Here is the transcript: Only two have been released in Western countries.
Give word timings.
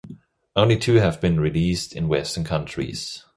Only 0.55 0.77
two 0.77 0.95
have 0.95 1.21
been 1.21 1.39
released 1.39 1.93
in 1.95 2.07
Western 2.07 2.43
countries. 2.43 3.23